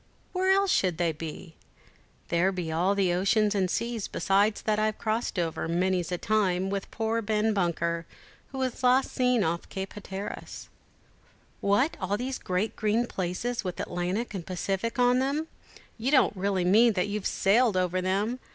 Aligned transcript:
where 0.33 0.49
else 0.49 0.71
should 0.71 0.97
they 0.97 1.11
be? 1.11 1.53
There 2.29 2.51
be 2.51 2.71
all 2.71 2.95
the 2.95 3.13
oceans 3.13 3.53
and 3.53 3.69
seas 3.69 4.07
besides 4.07 4.63
that 4.63 4.79
I've 4.79 4.97
crossed 4.97 5.37
over, 5.37 5.67
many's 5.67 6.09
the 6.09 6.17
time, 6.17 6.71
with 6.71 6.89
poor 6.89 7.21
Ben 7.21 7.53
Bunker, 7.53 8.07
who 8.51 8.57
was 8.57 8.81
last 8.81 9.11
seen 9.13 9.43
off 9.43 9.69
Cape 9.69 9.93
Hatteras." 9.93 10.69
"What, 11.59 11.97
all 12.01 12.17
these 12.17 12.39
great 12.39 12.75
green 12.75 13.05
places, 13.05 13.63
with 13.63 13.79
Atlantic 13.79 14.33
and 14.33 14.43
Pacific 14.43 14.97
on 14.97 15.19
them; 15.19 15.45
you 15.99 16.09
don't 16.09 16.35
really 16.35 16.65
mean 16.65 16.93
that 16.93 17.07
you've 17.07 17.27
sailed 17.27 17.77
over 17.77 18.01
them! 18.01 18.39